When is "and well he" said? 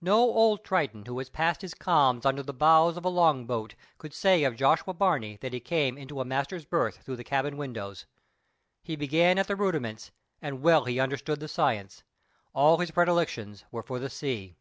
10.40-10.98